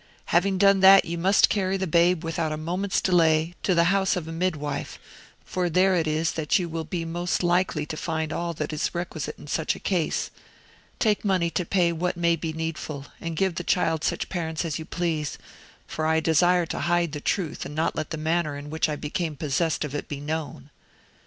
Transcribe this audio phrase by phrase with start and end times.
[0.33, 4.15] Having done that, you must carry the babe, without a moment's delay, to the house
[4.15, 4.97] of a midwife,
[5.45, 8.95] for there it is that you will be most likely to find all that is
[8.95, 10.31] requisite in such a case.
[10.97, 14.79] Take money to pay what may be needful, and give the child such parents as
[14.79, 15.37] you please,
[15.85, 18.95] for I desire to hide the truth, and not let the manner in which I
[18.95, 20.71] became possessed of it be known."